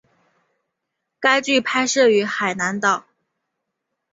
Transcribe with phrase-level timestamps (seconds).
[1.19, 3.05] 该剧拍摄于海南岛。